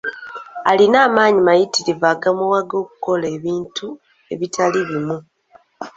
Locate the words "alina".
0.71-0.97